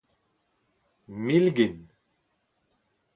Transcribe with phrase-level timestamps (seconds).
[1.25, 1.73] milgin